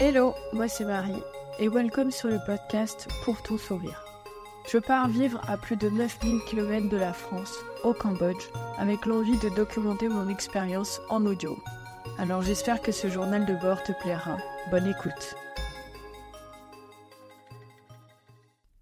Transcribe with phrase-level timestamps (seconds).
[0.00, 1.22] Hello, moi c'est Marie
[1.60, 4.04] et welcome sur le podcast Pour ton sourire.
[4.68, 9.38] Je pars vivre à plus de 9000 km de la France, au Cambodge, avec l'envie
[9.38, 11.56] de documenter mon expérience en audio.
[12.18, 14.36] Alors j'espère que ce journal de bord te plaira.
[14.72, 15.36] Bonne écoute.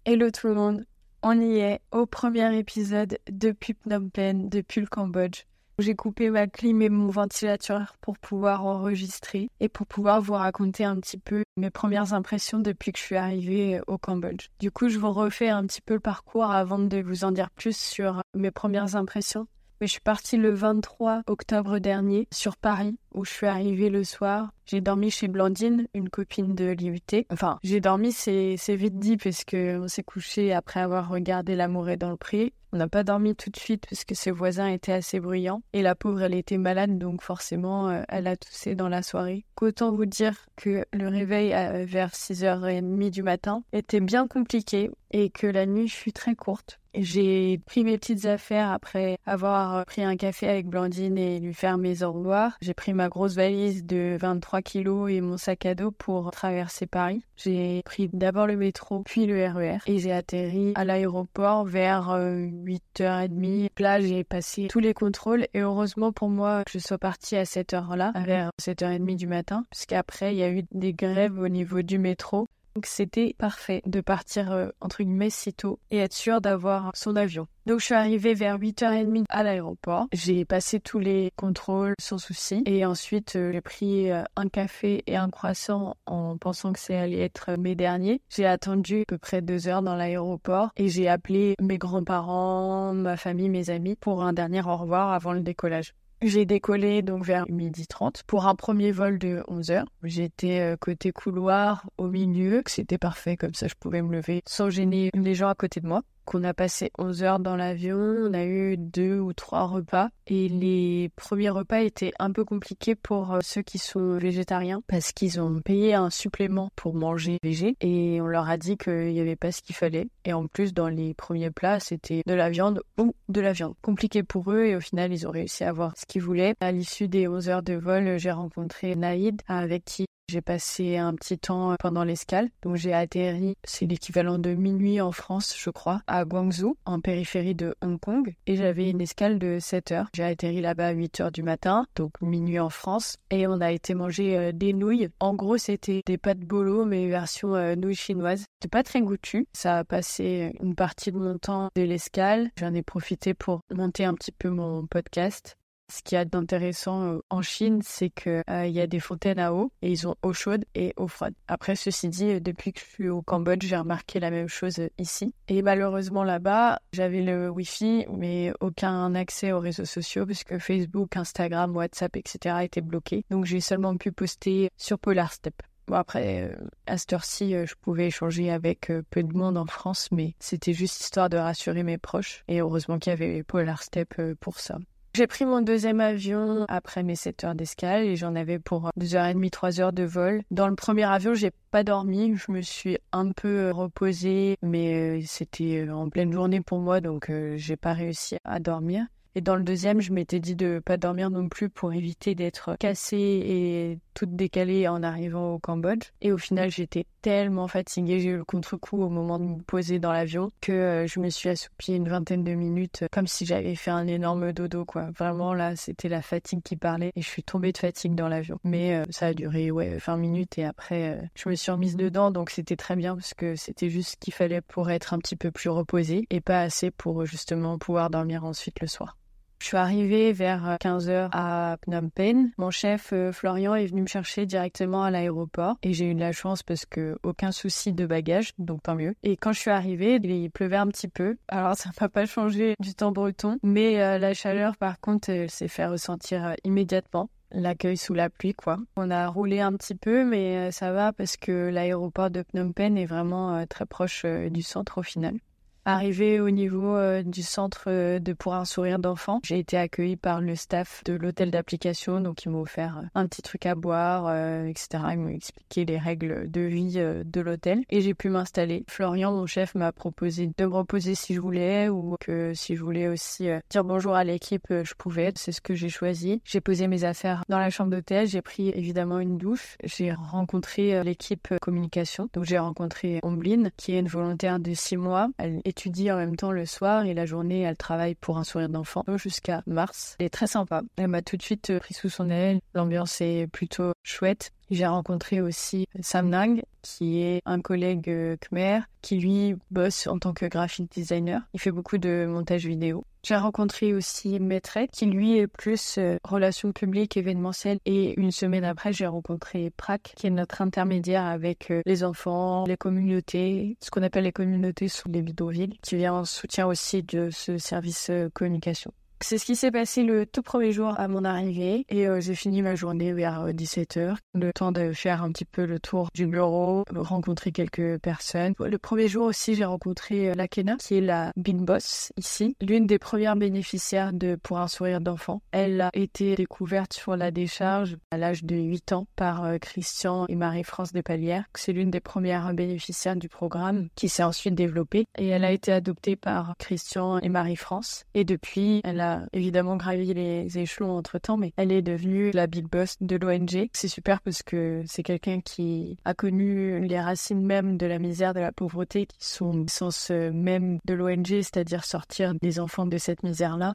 [0.05, 0.83] Hello tout le monde,
[1.21, 5.43] on y est au premier épisode depuis Phnom Penh, depuis le Cambodge.
[5.79, 10.85] J'ai coupé ma clim et mon ventilateur pour pouvoir enregistrer et pour pouvoir vous raconter
[10.85, 14.49] un petit peu mes premières impressions depuis que je suis arrivée au Cambodge.
[14.59, 17.49] Du coup, je vous refais un petit peu le parcours avant de vous en dire
[17.49, 19.47] plus sur mes premières impressions.
[19.81, 24.03] Mais je suis partie le 23 octobre dernier sur Paris, où je suis arrivée le
[24.03, 24.53] soir.
[24.65, 27.25] J'ai dormi chez Blandine, une copine de l'IUT.
[27.29, 31.97] Enfin, j'ai dormi, c'est vite dit, parce qu'on s'est couché après avoir regardé L'amour est
[31.97, 32.53] dans le prix.
[32.73, 35.61] On n'a pas dormi tout de suite parce que ses voisins étaient assez bruyants.
[35.73, 39.45] Et la pauvre, elle était malade, donc forcément, euh, elle a toussé dans la soirée.
[39.53, 41.49] Qu'autant vous dire que le réveil
[41.85, 46.79] vers 6h30 du matin était bien compliqué et que la nuit fut très courte.
[46.95, 51.77] J'ai pris mes petites affaires après avoir pris un café avec Blandine et lui faire
[51.79, 52.13] mes au.
[52.61, 56.85] J'ai pris ma grosse valise de 23 kilos et mon sac à dos pour traverser
[56.85, 57.23] Paris.
[57.37, 62.09] J'ai pris d'abord le métro, puis le RER e et j'ai atterri à l'aéroport vers
[62.09, 63.65] 8h30.
[63.65, 67.35] Euh, Là, j'ai passé tous les contrôles et heureusement pour moi que je sois partie
[67.35, 71.49] à cette heure-là, vers 7h30 du matin, puisqu'après, il y a eu des grèves au
[71.49, 72.47] niveau du métro.
[72.75, 77.15] Donc c'était parfait de partir euh, entre guillemets si tôt et être sûr d'avoir son
[77.15, 77.47] avion.
[77.65, 80.07] Donc je suis arrivée vers 8h30 à l'aéroport.
[80.11, 85.03] J'ai passé tous les contrôles sans souci et ensuite euh, j'ai pris euh, un café
[85.05, 88.21] et un croissant en pensant que ça allait être mes derniers.
[88.29, 93.17] J'ai attendu à peu près deux heures dans l'aéroport et j'ai appelé mes grands-parents, ma
[93.17, 95.93] famille, mes amis pour un dernier au revoir avant le décollage.
[96.25, 99.85] J'ai décollé donc vers midi 30 pour un premier vol de 11 heures.
[100.03, 104.69] J'étais euh, côté couloir au milieu, c'était parfait, comme ça je pouvais me lever sans
[104.69, 108.33] gêner les gens à côté de moi qu'on a passé 11 heures dans l'avion, on
[108.33, 113.33] a eu deux ou trois repas et les premiers repas étaient un peu compliqués pour
[113.33, 118.19] euh, ceux qui sont végétariens parce qu'ils ont payé un supplément pour manger végé et
[118.21, 120.87] on leur a dit qu'il n'y avait pas ce qu'il fallait et en plus dans
[120.89, 123.75] les premiers plats c'était de la viande ou de la viande.
[123.81, 126.55] Compliqué pour eux et au final ils ont réussi à avoir ce qu'ils voulaient.
[126.61, 131.13] À l'issue des 11 heures de vol j'ai rencontré Naïd avec qui j'ai passé un
[131.13, 132.49] petit temps pendant l'escale.
[132.63, 137.53] Donc j'ai atterri, c'est l'équivalent de minuit en France, je crois, à Guangzhou, en périphérie
[137.53, 138.33] de Hong Kong.
[138.47, 140.07] Et j'avais une escale de 7 heures.
[140.15, 143.17] J'ai atterri là-bas à 8 heures du matin, donc minuit en France.
[143.29, 145.09] Et on a été manger euh, des nouilles.
[145.19, 148.45] En gros, c'était des pâtes bolo, mais version euh, nouilles chinoises.
[148.55, 149.45] C'était pas très goûtu.
[149.53, 152.49] Ça a passé une partie de mon temps de l'escale.
[152.57, 155.57] J'en ai profité pour monter un petit peu mon podcast.
[155.89, 159.53] Ce qui est d'intéressant euh, en Chine, c'est qu'il euh, y a des fontaines à
[159.53, 161.33] eau et ils ont eau chaude et eau froide.
[161.47, 164.79] Après, ceci dit, euh, depuis que je suis au Cambodge, j'ai remarqué la même chose
[164.97, 165.35] ici.
[165.49, 171.75] Et malheureusement là-bas, j'avais le Wi-Fi, mais aucun accès aux réseaux sociaux puisque Facebook, Instagram,
[171.75, 172.55] WhatsApp, etc.
[172.63, 173.25] étaient bloqués.
[173.29, 174.97] Donc j'ai seulement pu poster sur
[175.29, 175.61] Step.
[175.87, 176.55] Bon après,
[176.87, 181.01] à cette heure-ci, je pouvais échanger avec peu de monde en France, mais c'était juste
[181.01, 182.45] histoire de rassurer mes proches.
[182.47, 184.79] Et heureusement qu'il y avait Polar Step pour ça.
[185.15, 189.51] J'ai pris mon deuxième avion après mes 7 heures d'escale et j'en avais pour 2h30,
[189.51, 190.41] 3 heures de vol.
[190.49, 195.23] Dans le premier avion, j'ai pas dormi, je me suis un peu reposée, mais euh,
[195.23, 199.05] c'était en pleine journée pour moi, donc euh, j'ai pas réussi à dormir.
[199.35, 202.75] Et dans le deuxième, je m'étais dit de pas dormir non plus pour éviter d'être
[202.79, 206.09] cassée et toute décalée en arrivant au Cambodge.
[206.21, 209.97] Et au final, j'étais tellement fatiguée, j'ai eu le contre-coup au moment de me poser
[209.97, 213.45] dans l'avion que euh, je me suis assoupie une vingtaine de minutes euh, comme si
[213.45, 215.09] j'avais fait un énorme dodo quoi.
[215.17, 218.59] Vraiment là, c'était la fatigue qui parlait et je suis tombée de fatigue dans l'avion.
[218.65, 222.29] Mais euh, ça a duré ouais 20 minutes et après je me suis remise dedans
[222.29, 225.37] donc c'était très bien parce que c'était juste ce qu'il fallait pour être un petit
[225.37, 229.15] peu plus reposée et pas assez pour justement pouvoir dormir ensuite le soir.
[229.63, 232.51] Je suis arrivée vers 15h euh, à Phnom Penh.
[232.57, 236.19] Mon chef euh, Florian est venu me chercher directement à l'aéroport et j'ai eu de
[236.19, 239.15] la chance parce que aucun souci de bagages, donc tant mieux.
[239.23, 241.37] Et quand je suis arrivée, il pleuvait un petit peu.
[241.47, 245.49] Alors ça m'a pas changé du temps breton, mais euh, la chaleur par contre, elle
[245.49, 248.79] s'est fait ressentir immédiatement l'accueil sous la pluie, quoi.
[248.97, 252.97] On a roulé un petit peu, mais ça va parce que l'aéroport de Phnom Penh
[252.97, 255.37] est vraiment très proche du centre au final.
[255.85, 260.15] Arrivé au niveau euh, du centre euh, de Pour un sourire d'enfant, j'ai été accueillie
[260.15, 262.21] par le staff de l'hôtel d'application.
[262.21, 264.33] Donc, ils m'ont offert euh, un petit truc à boire,
[264.65, 265.03] etc.
[265.11, 268.85] Ils m'ont expliqué les règles de vie de l'hôtel et j'ai pu m'installer.
[268.87, 272.83] Florian, mon chef, m'a proposé de me reposer si je voulais ou que si je
[272.83, 275.33] voulais aussi dire bonjour à l'équipe, je pouvais.
[275.35, 276.41] C'est ce que j'ai choisi.
[276.45, 278.27] J'ai posé mes affaires dans la chambre d'hôtel.
[278.27, 279.75] J'ai pris évidemment une douche.
[279.83, 282.29] J'ai rencontré l'équipe communication.
[282.33, 285.29] Donc, j'ai rencontré Ombline, qui est une volontaire de six mois.
[285.73, 289.03] Étudie en même temps le soir et la journée, elle travaille pour un sourire d'enfant
[289.15, 290.15] jusqu'à mars.
[290.19, 290.83] Elle est très sympa.
[290.97, 292.59] Elle m'a tout de suite euh, pris sous son aile.
[292.75, 294.51] L'ambiance est plutôt chouette.
[294.69, 300.19] J'ai rencontré aussi Sam Nang, qui est un collègue euh, khmer, qui lui bosse en
[300.19, 301.41] tant que graphic designer.
[301.55, 303.03] Il fait beaucoup de montage vidéo.
[303.25, 307.79] J'ai rencontré aussi Maître, qui lui est plus euh, relations publiques, événementielles.
[307.85, 312.65] Et une semaine après, j'ai rencontré Prac, qui est notre intermédiaire avec euh, les enfants,
[312.67, 317.01] les communautés, ce qu'on appelle les communautés sous les bidonvilles, qui vient en soutien aussi
[317.01, 318.91] de ce service euh, communication.
[319.23, 322.35] C'est ce qui s'est passé le tout premier jour à mon arrivée et euh, j'ai
[322.35, 323.99] fini ma journée vers 17h.
[323.99, 328.53] Euh, le temps de faire un petit peu le tour du bureau, rencontrer quelques personnes.
[328.59, 332.85] Le premier jour aussi, j'ai rencontré euh, Lakena, qui est la Big Boss ici, l'une
[332.85, 335.41] des premières bénéficiaires de Pour un sourire d'enfant.
[335.53, 340.35] Elle a été découverte sur la décharge à l'âge de 8 ans par Christian et
[340.35, 341.45] Marie-France Despalières.
[341.55, 345.71] C'est l'une des premières bénéficiaires du programme qui s'est ensuite développée et elle a été
[345.71, 348.03] adoptée par Christian et Marie-France.
[348.15, 352.47] Et depuis, elle a évidemment gravi les échelons entre temps, mais elle est devenue la
[352.47, 353.69] big boss de l'ONG.
[353.73, 358.33] C'est super parce que c'est quelqu'un qui a connu les racines même de la misère,
[358.33, 362.97] de la pauvreté, qui sont le sens même de l'ONG, c'est-à-dire sortir des enfants de
[362.97, 363.73] cette misère-là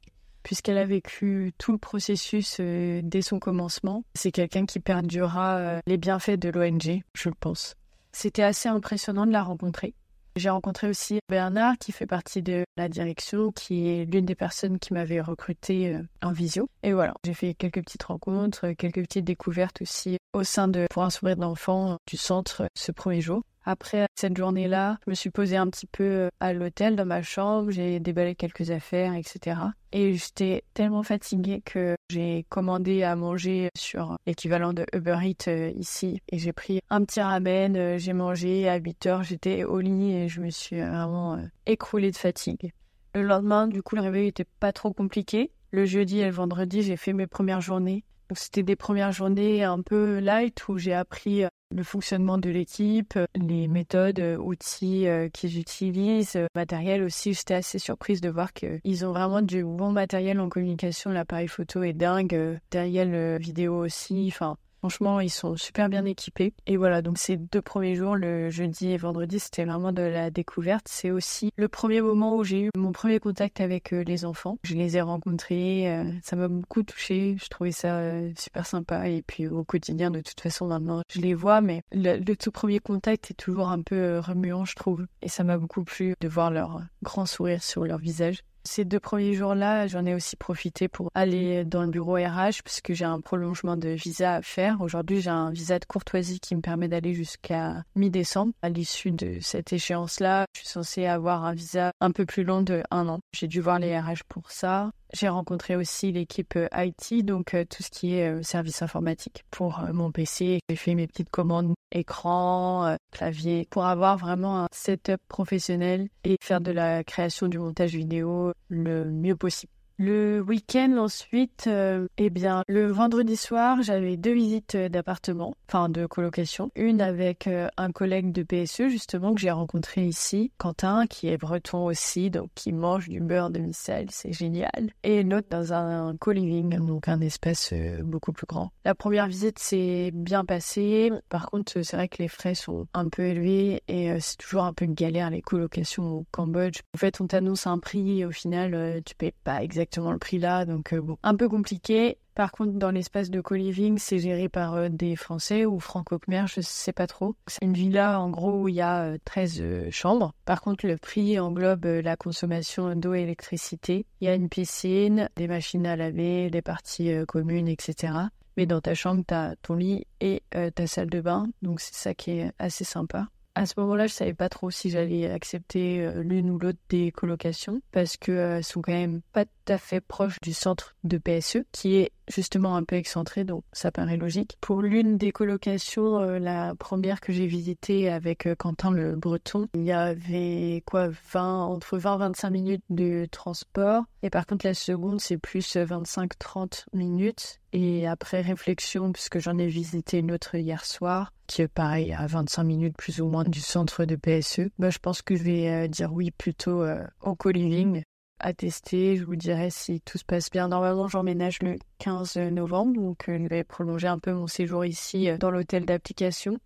[0.48, 4.04] puisqu'elle a vécu tout le processus euh, dès son commencement.
[4.14, 7.74] C'est quelqu'un qui perdurera euh, les bienfaits de l'ONG, je pense.
[8.12, 9.94] C'était assez impressionnant de la rencontrer.
[10.36, 14.78] J'ai rencontré aussi Bernard qui fait partie de la direction, qui est l'une des personnes
[14.78, 16.68] qui m'avait recruté euh, en visio.
[16.82, 21.02] Et voilà, j'ai fait quelques petites rencontres, quelques petites découvertes aussi au sein de Pour
[21.02, 23.42] un sourire d'enfant du centre ce premier jour.
[23.70, 27.20] Après cette journée-là, je me suis posée un petit peu euh, à l'hôtel dans ma
[27.20, 29.60] chambre, j'ai déballé quelques affaires, etc.
[29.92, 35.70] Et j'étais tellement fatiguée que j'ai commandé à manger sur l'équivalent de Uber Eats euh,
[35.76, 36.22] ici.
[36.30, 40.14] Et j'ai pris un petit ramen, euh, j'ai mangé à 8 heures, j'étais au lit
[40.14, 42.72] et je me suis vraiment écroulée de fatigue.
[43.14, 45.50] Le lendemain, du coup, le réveil était pas trop compliqué.
[45.72, 48.02] Le jeudi et le vendredi, j'ai fait mes premières journées.
[48.34, 53.14] C'était des premières journées un peu light où j'ai appris euh, le fonctionnement de l'équipe,
[53.16, 57.32] euh, les méthodes, euh, outils qu'ils utilisent, matériel aussi.
[57.32, 61.10] J'étais assez surprise de voir qu'ils ont vraiment du bon matériel en communication.
[61.10, 64.32] L'appareil photo est dingue, matériel vidéo aussi.
[64.78, 66.54] Franchement, ils sont super bien équipés.
[66.66, 70.30] Et voilà, donc ces deux premiers jours, le jeudi et vendredi, c'était vraiment de la
[70.30, 70.86] découverte.
[70.88, 74.58] C'est aussi le premier moment où j'ai eu mon premier contact avec euh, les enfants.
[74.62, 77.36] Je les ai rencontrés, euh, ça m'a beaucoup touchée.
[77.42, 79.08] Je trouvais ça euh, super sympa.
[79.08, 82.52] Et puis au quotidien, de toute façon, maintenant, je les vois, mais le, le tout
[82.52, 85.06] premier contact est toujours un peu remuant, je trouve.
[85.22, 88.42] Et ça m'a beaucoup plu de voir leur grand sourire sur leur visage.
[88.70, 92.82] Ces deux premiers jours-là, j'en ai aussi profité pour aller dans le bureau RH parce
[92.82, 94.82] que j'ai un prolongement de visa à faire.
[94.82, 98.52] Aujourd'hui, j'ai un visa de courtoisie qui me permet d'aller jusqu'à mi-décembre.
[98.60, 102.60] À l'issue de cette échéance-là, je suis censée avoir un visa un peu plus long
[102.60, 103.20] de un an.
[103.32, 104.90] J'ai dû voir les RH pour ça.
[105.14, 109.44] J'ai rencontré aussi l'équipe euh, IT, donc euh, tout ce qui est euh, service informatique
[109.50, 110.60] pour mon PC.
[110.68, 116.60] J'ai fait mes petites commandes écran, clavier, pour avoir vraiment un setup professionnel et faire
[116.60, 119.72] de la création du montage vidéo le mieux possible.
[120.00, 125.88] Le week-end ensuite, euh, eh bien, le vendredi soir, j'avais deux visites euh, d'appartement, enfin
[125.88, 126.70] de colocation.
[126.76, 131.36] Une avec euh, un collègue de PSE justement que j'ai rencontré ici, Quentin, qui est
[131.36, 134.92] breton aussi, donc qui mange du beurre de missel, c'est génial.
[135.02, 138.70] Et une autre dans un co-living, donc un espace beaucoup plus grand.
[138.84, 141.10] La première visite s'est bien passée.
[141.28, 144.72] Par contre, c'est vrai que les frais sont un peu élevés et c'est toujours un
[144.72, 146.82] peu galère les colocations au Cambodge.
[146.94, 150.38] En fait, on t'annonce un prix et au final, tu payes pas exactement le prix
[150.38, 152.18] là, donc euh, bon, un peu compliqué.
[152.34, 156.60] Par contre, dans l'espace de co-living, c'est géré par euh, des Français ou franco-khmer, je
[156.60, 157.34] sais pas trop.
[157.46, 160.32] C'est une villa, en gros, où il y a 13 euh, chambres.
[160.44, 164.06] Par contre, le prix englobe la consommation d'eau et électricité.
[164.20, 168.12] Il y a une piscine, des machines à laver, des parties communes, etc.
[168.56, 170.42] Mais dans ta chambre, tu as ton lit et
[170.74, 171.48] ta salle de bain.
[171.62, 173.28] Donc, c'est ça qui est assez sympa.
[173.58, 177.10] À ce moment-là, je savais pas trop si j'allais accepter euh, l'une ou l'autre des
[177.10, 181.18] colocations parce que euh, sont quand même pas tout à fait proches du centre de
[181.18, 184.56] PSE qui est justement un peu excentré, donc ça paraît logique.
[184.60, 189.68] Pour l'une des colocations, euh, la première que j'ai visitée avec euh, Quentin le Breton,
[189.74, 194.04] il y avait quoi 20, entre 20 et 25 minutes de transport.
[194.22, 197.60] Et par contre, la seconde, c'est plus 25-30 minutes.
[197.72, 202.26] Et après réflexion, puisque j'en ai visité une autre hier soir, qui est pareil, à
[202.26, 205.88] 25 minutes plus ou moins du centre de PSE, bah, je pense que je vais
[205.88, 206.82] dire oui plutôt
[207.22, 208.02] au co-living
[208.40, 209.16] à tester.
[209.16, 210.68] Je vous dirai si tout se passe bien.
[210.68, 215.28] Normalement, j'emménage le 15 novembre, donc euh, je vais prolonger un peu mon séjour ici
[215.28, 216.58] euh, dans l'hôtel d'application.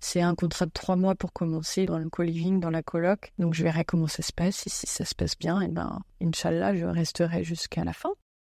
[0.00, 3.32] C'est un contrat de trois mois pour commencer dans le co-living, dans la coloc.
[3.38, 4.66] Donc je verrai comment ça se passe.
[4.66, 8.10] Et si ça se passe bien, et eh ben, Inch'Allah, je resterai jusqu'à la fin.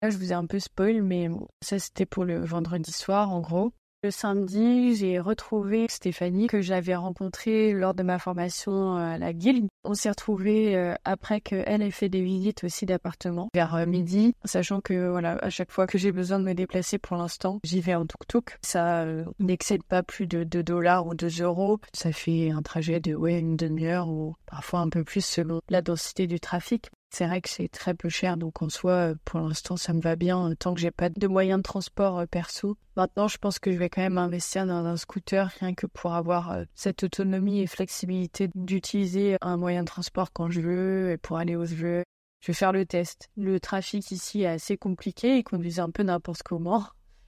[0.02, 1.28] Là, je vous ai un peu spoil, mais
[1.62, 3.72] ça, c'était pour le vendredi soir, en gros.
[4.02, 9.68] Le samedi, j'ai retrouvé Stéphanie que j'avais rencontrée lors de ma formation à la guilde.
[9.84, 14.34] On s'est retrouvés euh, après qu'elle ait fait des visites aussi d'appartements vers euh, midi,
[14.44, 17.80] sachant que voilà, à chaque fois que j'ai besoin de me déplacer pour l'instant, j'y
[17.80, 18.58] vais en tuk-tuk.
[18.62, 21.78] Ça euh, n'excède pas plus de 2 dollars ou 2 euros.
[21.94, 25.80] Ça fait un trajet de ouais, une demi-heure ou parfois un peu plus selon la
[25.80, 26.90] densité du trafic.
[27.10, 30.16] C'est vrai que c'est très peu cher, donc en soi, pour l'instant, ça me va
[30.16, 32.76] bien tant que j'ai pas de moyens de transport euh, perso.
[32.96, 36.14] Maintenant, je pense que je vais quand même investir dans un scooter rien que pour
[36.14, 41.16] avoir euh, cette autonomie et flexibilité d'utiliser un moyen de transport quand je veux et
[41.16, 42.04] pour aller où je veux.
[42.40, 43.30] Je vais faire le test.
[43.36, 46.86] Le trafic ici est assez compliqué, il conduisent un peu n'importe comment.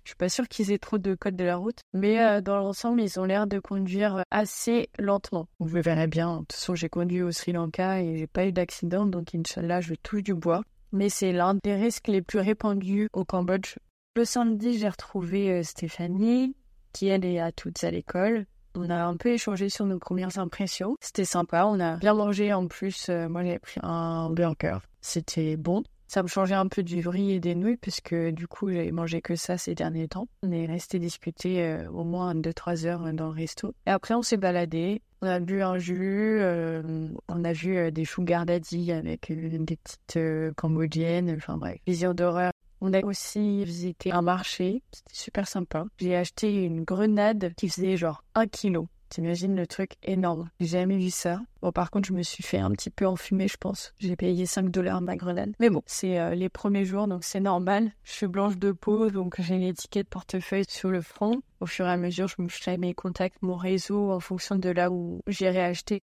[0.09, 2.57] Je suis pas sûre qu'ils aient trop de code de la route, mais euh, dans
[2.57, 5.49] l'ensemble, ils ont l'air de conduire assez lentement.
[5.59, 6.37] Vous verrez bien.
[6.37, 9.83] De toute façon, j'ai conduit au Sri Lanka et j'ai pas eu d'accident, donc Inch'Allah,
[9.83, 10.63] je touche du bois.
[10.93, 13.77] Mais c'est l'un des risques les plus répandus au Cambodge.
[14.17, 16.57] Le samedi, j'ai retrouvé euh, Stéphanie,
[16.95, 18.47] qui elle est à toutes à l'école.
[18.77, 20.97] On a un peu échangé sur nos premières impressions.
[21.03, 21.67] C'était sympa.
[21.67, 23.11] On a bien mangé en plus.
[23.11, 24.79] Euh, moi, j'ai pris un burger.
[25.03, 25.83] C'était bon.
[26.09, 28.91] Ça me changeait un peu du riz et des nouilles parce que du coup, j'avais
[28.91, 30.27] mangé que ça ces derniers temps.
[30.43, 33.75] On est resté discuter euh, au moins 2-3 heures dans le resto.
[33.87, 35.03] Et après, on s'est baladé.
[35.21, 36.39] On a bu un jus.
[36.41, 40.19] Euh, on a vu euh, des sugar daddy avec des petites
[40.57, 41.35] cambodgiennes.
[41.37, 42.53] Enfin bref, vision d'horreur.
[42.81, 44.83] On a aussi visité un marché.
[44.93, 45.85] C'était super sympa.
[45.99, 48.89] J'ai acheté une grenade qui faisait genre 1 kilo.
[49.09, 50.51] T'imagines le truc énorme.
[50.61, 51.41] J'ai jamais vu ça.
[51.63, 53.95] Bon, par contre, je me suis fait un petit peu enfumer, je pense.
[53.99, 55.55] J'ai payé 5 dollars ma grenade.
[55.61, 57.91] Mais bon, c'est euh, les premiers jours, donc c'est normal.
[58.05, 61.41] Je suis blanche de peau, donc j'ai une étiquette portefeuille sur le front.
[61.61, 64.69] Au fur et à mesure, je me fais mes contacts, mon réseau, en fonction de
[64.69, 66.03] là où j'irai acheter.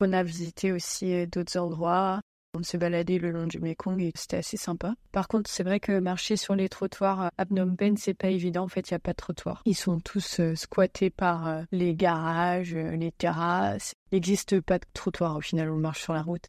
[0.00, 2.20] On a visité aussi euh, d'autres endroits.
[2.56, 4.94] On s'est baladé le long du Mekong et c'était assez sympa.
[5.12, 8.64] Par contre, c'est vrai que marcher sur les trottoirs à Phnom Penh, c'est pas évident.
[8.64, 9.62] En fait, il n'y a pas de trottoir.
[9.66, 13.94] Ils sont tous euh, squattés par euh, les garages, euh, les terrasses.
[14.10, 16.48] Il n'existe pas de trottoir au final, on marche sur la route.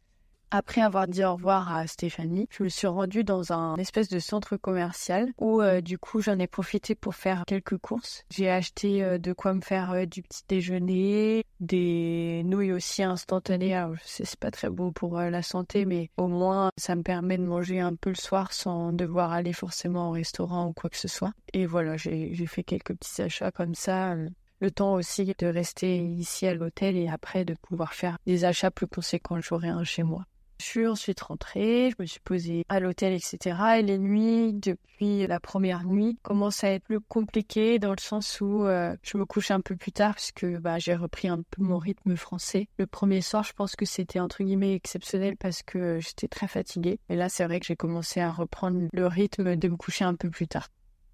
[0.50, 4.18] Après avoir dit au revoir à Stéphanie, je me suis rendue dans un espèce de
[4.18, 8.24] centre commercial où euh, du coup j'en ai profité pour faire quelques courses.
[8.30, 13.74] J'ai acheté euh, de quoi me faire euh, du petit déjeuner, des nouilles aussi instantanées.
[13.74, 17.36] Alors je c'est pas très bon pour la santé, mais au moins ça me permet
[17.36, 20.96] de manger un peu le soir sans devoir aller forcément au restaurant ou quoi que
[20.96, 21.34] ce soit.
[21.52, 24.16] Et voilà, j'ai fait quelques petits achats comme ça
[24.60, 28.70] le temps aussi de rester ici à l'hôtel et après de pouvoir faire des achats
[28.70, 29.40] plus conséquents.
[29.40, 30.24] J'aurai un chez moi.
[30.60, 33.78] Je suis ensuite rentrée, je me suis posée à l'hôtel, etc.
[33.78, 38.40] Et les nuits, depuis la première nuit, commencent à être plus compliquées dans le sens
[38.40, 41.62] où euh, je me couche un peu plus tard puisque bah, j'ai repris un peu
[41.62, 42.68] mon rythme français.
[42.76, 46.98] Le premier soir, je pense que c'était entre guillemets exceptionnel parce que j'étais très fatiguée.
[47.08, 50.16] Et là, c'est vrai que j'ai commencé à reprendre le rythme de me coucher un
[50.16, 50.68] peu plus tard.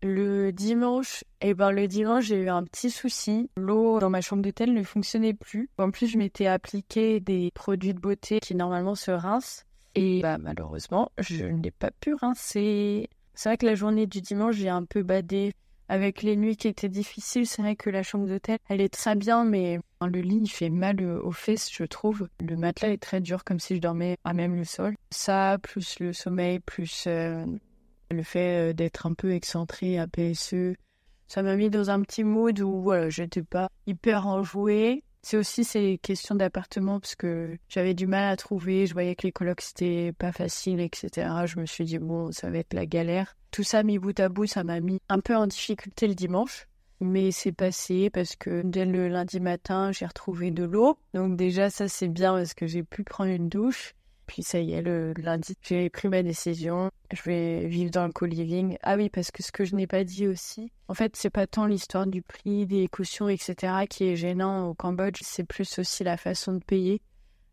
[0.06, 3.48] Le dimanche, eh ben le dimanche, j'ai eu un petit souci.
[3.56, 5.70] L'eau dans ma chambre d'hôtel ne fonctionnait plus.
[5.78, 9.64] En plus, je m'étais appliqué des produits de beauté qui normalement se rincent.
[9.94, 13.08] Et bah, malheureusement, je n'ai pas pu rincer.
[13.32, 15.54] C'est vrai que la journée du dimanche, j'ai un peu badé.
[15.88, 19.14] Avec les nuits qui étaient difficiles, c'est vrai que la chambre d'hôtel, elle est très
[19.16, 22.28] bien, mais le lit, il fait mal aux fesses, je trouve.
[22.40, 24.96] Le matelas est très dur, comme si je dormais à même le sol.
[25.10, 27.46] Ça, plus le sommeil, plus euh,
[28.10, 30.74] le fait euh, d'être un peu excentré à PSE,
[31.26, 35.02] ça m'a mis dans un petit mood où voilà, j'étais pas hyper enjouée.
[35.22, 39.26] C'est aussi ces questions d'appartement parce que j'avais du mal à trouver, je voyais que
[39.26, 41.28] les colocs c'était pas facile, etc.
[41.46, 43.34] Je me suis dit bon, ça va être la galère.
[43.50, 46.68] Tout ça mis bout à bout, ça m'a mis un peu en difficulté le dimanche.
[47.00, 50.98] Mais c'est passé parce que dès le lundi matin, j'ai retrouvé de l'eau.
[51.14, 53.94] Donc déjà, ça c'est bien parce que j'ai pu prendre une douche.
[54.26, 56.90] Puis ça y est, le lundi, j'ai pris ma décision.
[57.12, 58.76] Je vais vivre dans le co-living.
[58.82, 61.46] Ah oui, parce que ce que je n'ai pas dit aussi, en fait, c'est pas
[61.46, 63.86] tant l'histoire du prix, des cautions, etc.
[63.88, 67.00] qui est gênant au Cambodge, c'est plus aussi la façon de payer.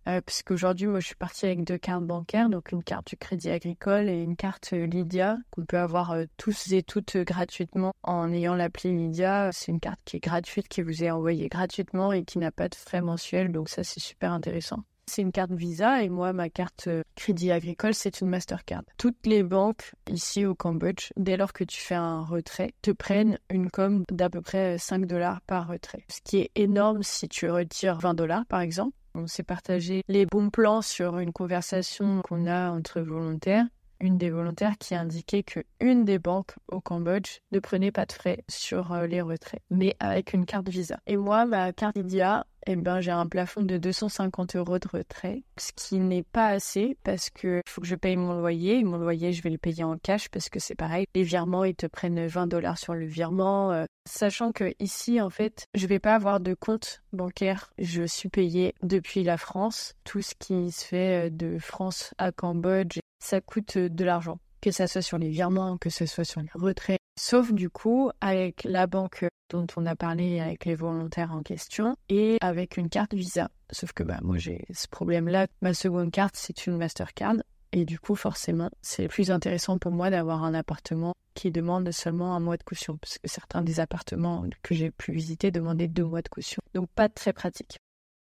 [0.08, 3.18] Euh, parce qu'aujourd'hui, moi, je suis partie avec deux cartes bancaires, donc une carte du
[3.18, 8.32] Crédit Agricole et une carte Lydia qu'on peut avoir euh, tous et toutes gratuitement en
[8.32, 9.52] ayant l'appli Lydia.
[9.52, 12.68] C'est une carte qui est gratuite, qui vous est envoyée gratuitement et qui n'a pas
[12.68, 14.84] de frais mensuels, donc ça, c'est super intéressant.
[15.08, 18.84] C'est une carte Visa et moi, ma carte euh, Crédit Agricole, c'est une Mastercard.
[18.98, 23.38] Toutes les banques ici au Cambodge, dès lors que tu fais un retrait, te prennent
[23.50, 26.06] une com d'à peu près 5 dollars par retrait.
[26.08, 28.96] Ce qui est énorme si tu retires 20 dollars, par exemple.
[29.14, 33.66] On s'est partagé les bons plans sur une conversation qu'on a entre volontaires.
[34.00, 38.06] Une des volontaires qui a indiqué que une des banques au Cambodge ne prenait pas
[38.06, 41.00] de frais sur euh, les retraits, mais avec une carte Visa.
[41.06, 45.44] Et moi, ma carte Lydia, eh ben, j'ai un plafond de 250 euros de retrait,
[45.58, 48.84] ce qui n'est pas assez parce que faut que je paye mon loyer.
[48.84, 51.06] Mon loyer, je vais le payer en cash parce que c'est pareil.
[51.16, 53.72] Les virements, ils te prennent 20 dollars sur le virement.
[53.72, 57.72] Euh, sachant que ici, en fait, je vais pas avoir de compte bancaire.
[57.78, 59.96] Je suis payée depuis la France.
[60.04, 64.40] Tout ce qui se fait euh, de France à Cambodge, ça coûte euh, de l'argent
[64.62, 67.00] que ce soit sur les virements, que ce soit sur les retraits.
[67.20, 71.96] Sauf du coup avec la banque dont on a parlé avec les volontaires en question
[72.10, 73.50] et avec une carte Visa.
[73.72, 75.48] Sauf que bah, moi j'ai ce problème-là.
[75.62, 77.36] Ma seconde carte, c'est une Mastercard.
[77.74, 82.36] Et du coup, forcément, c'est plus intéressant pour moi d'avoir un appartement qui demande seulement
[82.36, 82.98] un mois de caution.
[82.98, 86.62] Parce que certains des appartements que j'ai pu visiter demandaient deux mois de caution.
[86.74, 87.80] Donc pas très pratique.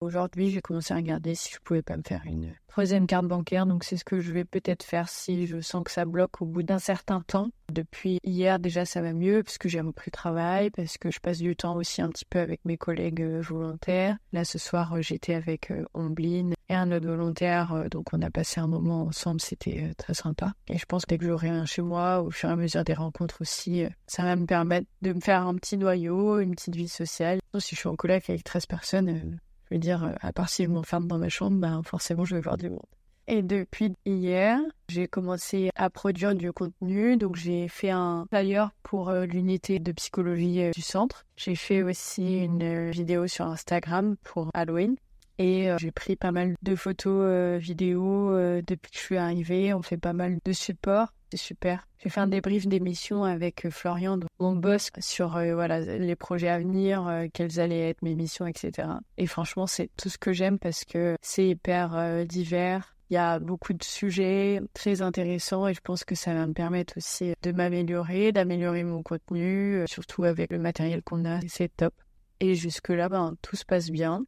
[0.05, 3.65] Aujourd'hui, j'ai commencé à regarder si je pouvais pas me faire une troisième carte bancaire.
[3.65, 6.45] Donc, c'est ce que je vais peut-être faire si je sens que ça bloque au
[6.45, 7.49] bout d'un certain temps.
[7.73, 11.21] Depuis hier, déjà, ça va mieux parce que j'ai repris le travail, parce que je
[11.21, 14.19] passe du temps aussi un petit peu avec mes collègues euh, volontaires.
[14.35, 17.87] Là, ce soir, euh, j'étais avec euh, Ombline et un autre volontaire.
[17.91, 19.41] Donc, on a passé un moment ensemble.
[19.41, 20.53] C'était très sympa.
[20.69, 22.85] Et je pense que dès que j'aurai un chez moi, au fur et à mesure
[22.85, 26.77] des rencontres aussi, ça va me permettre de me faire un petit noyau, une petite
[26.77, 27.41] vie sociale.
[27.59, 29.39] Si je suis en collègue avec 13 personnes,
[29.79, 32.57] dire, euh, à part si je m'enferme dans ma chambre, ben forcément, je vais voir
[32.57, 32.81] du monde.
[33.27, 37.17] Et depuis hier, j'ai commencé à produire du contenu.
[37.17, 41.25] Donc, j'ai fait un flyer pour euh, l'unité de psychologie euh, du centre.
[41.37, 44.97] J'ai fait aussi une vidéo sur Instagram pour Halloween.
[45.39, 49.75] Et j'ai pris pas mal de photos, vidéos depuis que je suis arrivée.
[49.75, 51.89] On fait pas mal de supports c'est super.
[51.99, 56.49] J'ai fait un débrief d'émission avec euh, Florian, mon boss, sur euh, voilà les projets
[56.49, 58.89] à venir, euh, quelles allaient être mes missions, etc.
[59.19, 62.95] Et franchement, c'est tout ce que j'aime parce que c'est hyper divers.
[63.11, 66.53] Il y a beaucoup de sujets très intéressants et je pense que ça va me
[66.53, 71.41] permettre aussi de m'améliorer, d'améliorer mon contenu, surtout avec le matériel qu'on a.
[71.49, 71.95] C'est top.
[72.41, 74.25] Et jusque-là, ben, tout se passe bien.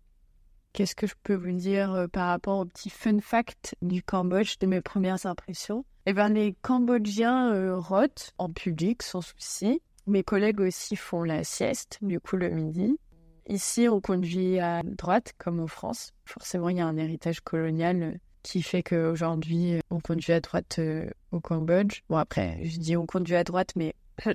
[0.77, 4.67] Qu'est-ce que je peux vous dire par rapport au petit fun fact du Cambodge, de
[4.67, 5.87] mes premières impressions?
[6.05, 9.81] Eh ben, les Cambodgiens euh, rotent en public sans souci.
[10.07, 12.99] Mes collègues aussi font la sieste, du coup le midi.
[13.49, 16.13] Ici, on conduit à droite, comme en France.
[16.27, 18.13] Forcément, il y a un héritage colonial euh,
[18.43, 20.79] qui fait qu'aujourd'hui, euh, on conduit à droite
[21.33, 22.03] au Cambodge.
[22.11, 23.95] Bon, après, je dis on conduit à droite, mais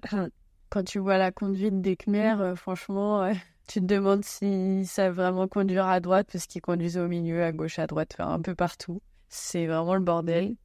[0.72, 3.32] quand tu vois la conduite des Khmers, franchement,
[3.72, 7.54] tu te demandes s'ils savent vraiment conduire à droite parce qu'ils conduisent au milieu, à
[7.54, 9.02] gauche, à droite, un peu partout.
[9.30, 10.56] C'est vraiment le bordel.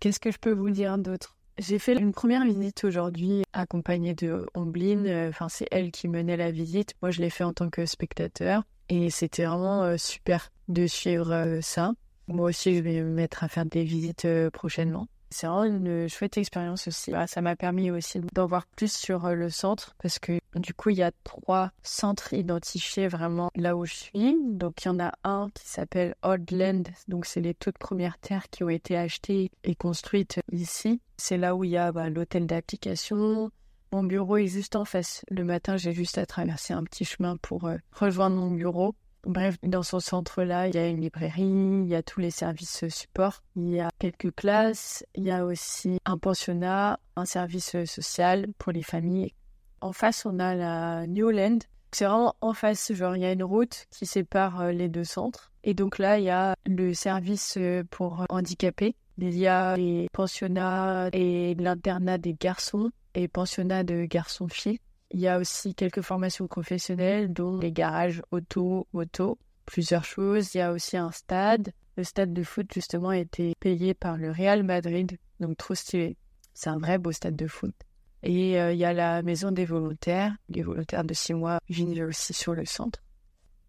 [0.00, 1.36] Qu'est-ce que je peux vous dire d'autre?
[1.58, 5.28] J'ai fait une première visite aujourd'hui accompagnée de Ombline.
[5.28, 6.94] Enfin, c'est elle qui menait la visite.
[7.02, 8.64] Moi, je l'ai fait en tant que spectateur.
[8.88, 11.92] Et c'était vraiment euh, super de suivre euh, ça.
[12.26, 15.06] Moi aussi, je vais me mettre à faire des visites euh, prochainement.
[15.30, 17.12] C'est vraiment une chouette expérience aussi.
[17.12, 20.74] Bah, ça m'a permis aussi d'en voir plus sur euh, le centre parce que du
[20.74, 24.36] coup, il y a trois centres identifiés vraiment là où je suis.
[24.44, 26.88] Donc, il y en a un qui s'appelle Oldland.
[27.06, 31.00] Donc, c'est les toutes premières terres qui ont été achetées et construites ici.
[31.16, 33.50] C'est là où il y a bah, l'hôtel d'application.
[33.92, 35.24] Mon bureau est juste en face.
[35.30, 38.94] Le matin, j'ai juste à traverser un petit chemin pour euh, rejoindre mon bureau.
[39.26, 42.88] Bref, dans ce centre-là, il y a une librairie, il y a tous les services
[42.88, 48.46] support, il y a quelques classes, il y a aussi un pensionnat, un service social
[48.58, 49.34] pour les familles.
[49.82, 51.58] En face, on a la Newland.
[51.92, 55.04] C'est vraiment en face, genre il y a une route qui sépare euh, les deux
[55.04, 55.50] centres.
[55.64, 58.94] Et donc là, il y a le service euh, pour handicapés.
[59.18, 64.78] Il y a les pensionnats et l'internat des garçons et pensionnats de garçons-filles.
[65.12, 70.54] Il y a aussi quelques formations professionnelles, dont les garages auto, moto, plusieurs choses.
[70.54, 71.72] Il y a aussi un stade.
[71.96, 76.16] Le stade de foot, justement, a été payé par le Real Madrid, donc trop stylé.
[76.54, 77.74] C'est un vrai beau stade de foot.
[78.22, 80.36] Et euh, il y a la maison des volontaires.
[80.48, 83.00] Les volontaires de six mois vivent aussi sur le centre.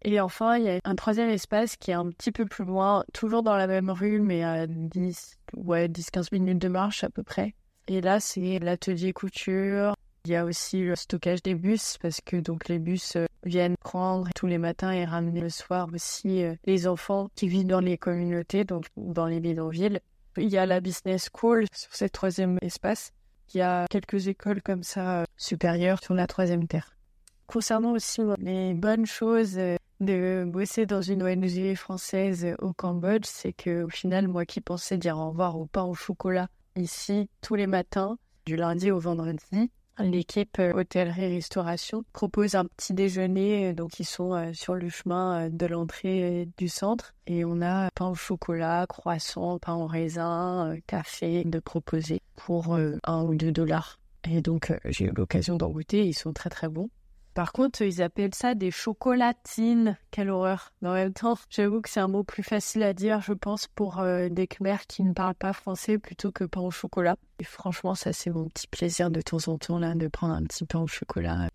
[0.04, 3.04] Et enfin, il y a un troisième espace qui est un petit peu plus loin,
[3.12, 7.22] toujours dans la même rue, mais à 10, ouais, 10-15 minutes de marche à peu
[7.22, 7.54] près.
[7.86, 12.36] Et là, c'est l'atelier couture, il y a aussi le stockage des bus parce que
[12.36, 16.54] donc les bus, euh, viennent prendre tous les matins et ramener le soir aussi euh,
[16.64, 19.98] les enfants qui vivent dans les communautés, donc dans les bidonvilles.
[20.36, 23.12] Il y a la business school sur ce troisième espace.
[23.52, 26.96] Il y a quelques écoles comme ça euh, supérieures sur la troisième terre.
[27.48, 29.58] Concernant aussi les bonnes choses
[30.00, 34.96] de bosser dans une ONG française au Cambodge, c'est que au final, moi qui pensais
[34.96, 39.70] dire au revoir au pain au chocolat ici tous les matins, du lundi au vendredi,
[39.98, 45.50] L'équipe euh, hôtellerie-restauration propose un petit déjeuner, euh, donc ils sont euh, sur le chemin
[45.50, 47.14] de l'entrée du centre.
[47.26, 53.22] Et on a pain au chocolat, croissant, pain au raisin, café de proposer pour un
[53.22, 54.00] ou deux dollars.
[54.24, 56.88] Et donc j'ai eu l'occasion d'en goûter, ils sont très très bons.
[57.34, 59.96] Par contre, ils appellent ça des chocolatines.
[60.10, 60.72] Quelle horreur.
[60.84, 64.00] En même temps, j'avoue que c'est un mot plus facile à dire, je pense, pour
[64.00, 67.16] euh, des Khmers qui ne parlent pas français plutôt que pain au chocolat.
[67.38, 70.42] Et franchement, ça, c'est mon petit plaisir de temps en temps, là, de prendre un
[70.42, 71.48] petit pain au chocolat.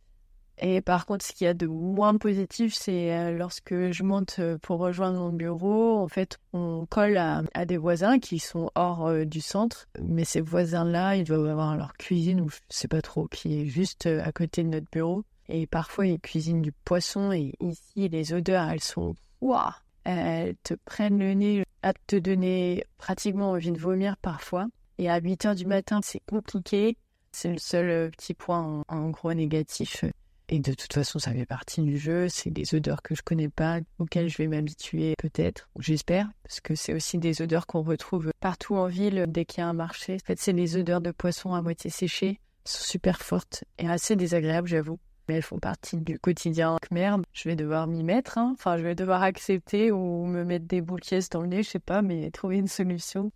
[0.59, 4.37] Et par contre, ce qu'il y a de moins positif, c'est euh, lorsque je monte
[4.39, 9.13] euh, pour rejoindre mon bureau, en fait, on colle à, des voisins qui sont hors
[9.27, 9.87] du centre.
[10.01, 13.65] Mais ces voisins-là, ils doivent avoir leur cuisine, ou je sais pas trop, qui est
[13.67, 15.23] juste à côté de notre bureau.
[15.49, 17.31] Et parfois, ils cuisinent du poisson.
[17.31, 19.15] Et ici, les odeurs, elles sont.
[19.41, 19.71] Waouh
[20.03, 24.67] Elles te prennent le nez à te donner pratiquement envie de vomir parfois.
[24.97, 26.97] Et à 8 heures du matin, c'est compliqué.
[27.31, 30.03] C'est le seul euh, petit point en, gros négatif.
[30.49, 32.29] Et de toute façon, ça fait partie du jeu.
[32.29, 36.73] C'est des odeurs que je connais pas, auxquelles je vais m'habituer peut-être, j'espère, parce que
[36.73, 40.15] c'est aussi des odeurs qu'on retrouve partout en ville dès qu'il y a un marché.
[40.15, 44.15] En fait, c'est les odeurs de poisson à moitié séchées, sont super fortes et assez
[44.15, 46.77] désagréables, j'avoue mais elles font partie du quotidien.
[46.91, 48.37] Merde, je vais devoir m'y mettre.
[48.37, 48.53] Hein.
[48.53, 51.79] Enfin, je vais devoir accepter ou me mettre des boules dans le nez, je sais
[51.79, 53.31] pas, mais trouver une solution.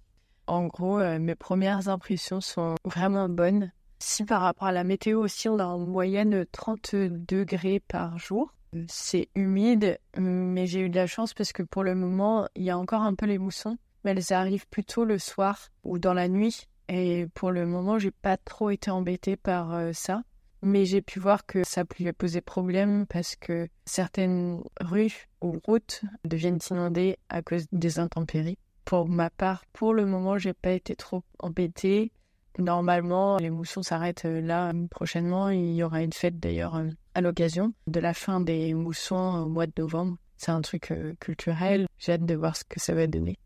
[0.47, 3.71] En gros, euh, mes premières impressions sont vraiment bonnes.
[3.99, 8.53] Si par rapport à la météo aussi, on a en moyenne 30 degrés par jour.
[8.87, 12.69] C'est humide, mais j'ai eu de la chance parce que pour le moment, il y
[12.69, 16.29] a encore un peu les moussons, mais elles arrivent plutôt le soir ou dans la
[16.29, 16.67] nuit.
[16.87, 20.23] Et pour le moment, j'ai pas trop été embêtée par euh, ça.
[20.63, 26.01] Mais j'ai pu voir que ça pouvait poser problème parce que certaines rues ou routes
[26.23, 28.59] deviennent inondées à cause des intempéries.
[28.85, 32.11] Pour ma part, pour le moment, j'ai pas été trop embêtée.
[32.59, 35.49] Normalement, les moussons s'arrêtent là prochainement.
[35.49, 39.49] Il y aura une fête d'ailleurs euh, à l'occasion de la fin des moussons au
[39.49, 40.17] mois de novembre.
[40.37, 41.87] C'est un truc euh, culturel.
[41.97, 43.37] J'ai hâte de voir ce que ça va donner.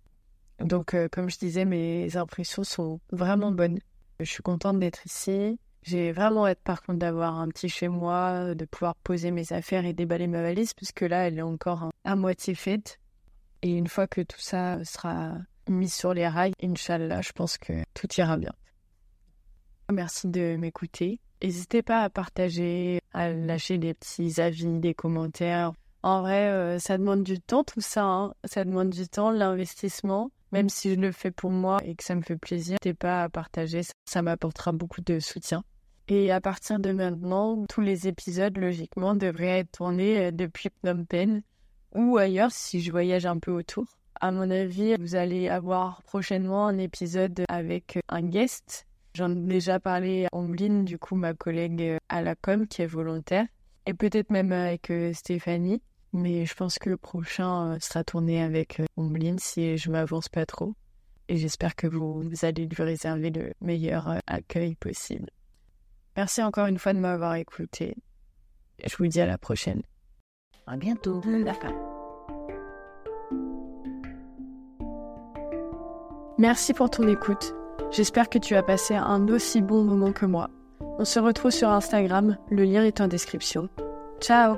[0.59, 3.79] Donc, euh, comme je disais, mes impressions sont vraiment bonnes.
[4.19, 5.59] Je suis contente d'être ici.
[5.85, 9.85] J'ai vraiment hâte par contre d'avoir un petit chez moi, de pouvoir poser mes affaires
[9.85, 12.99] et déballer ma valise, puisque là, elle est encore à moitié faite.
[13.61, 15.33] Et une fois que tout ça sera
[15.69, 18.53] mis sur les rails, Inch'Allah, je pense que tout ira bien.
[19.91, 21.19] Merci de m'écouter.
[21.43, 25.71] N'hésitez pas à partager, à lâcher des petits avis, des commentaires.
[26.01, 28.05] En vrai, euh, ça demande du temps tout ça.
[28.05, 28.33] Hein.
[28.43, 30.31] Ça demande du temps, l'investissement.
[30.51, 33.23] Même si je le fais pour moi et que ça me fait plaisir, n'hésitez pas
[33.23, 33.81] à partager.
[34.05, 35.63] Ça m'apportera beaucoup de soutien.
[36.07, 41.03] Et à partir de maintenant, tous les épisodes, logiquement, devraient être tournés euh, depuis Phnom
[41.05, 41.41] Penh
[41.95, 43.85] ou ailleurs si je voyage un peu autour.
[44.21, 48.85] À mon avis, vous allez avoir prochainement un épisode avec un guest.
[49.15, 52.83] J'en ai déjà parlé à Ombline, du coup, ma collègue euh, à la com qui
[52.83, 53.47] est volontaire,
[53.87, 55.81] et peut-être même avec euh, Stéphanie.
[56.13, 60.75] Mais je pense que le prochain sera tourné avec Ombline si je m'avance pas trop.
[61.27, 65.29] Et j'espère que vous allez lui réserver le meilleur accueil possible.
[66.15, 67.95] Merci encore une fois de m'avoir écouté.
[68.83, 69.81] Je vous dis à la prochaine.
[70.67, 71.21] À bientôt.
[71.25, 71.73] La fin.
[76.37, 77.53] Merci pour ton écoute.
[77.91, 80.49] J'espère que tu as passé un aussi bon moment que moi.
[80.97, 83.69] On se retrouve sur Instagram, le lien est en description.
[84.19, 84.57] Ciao